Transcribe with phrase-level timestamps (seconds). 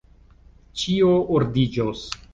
[0.83, 2.05] Ĉio ordiĝos!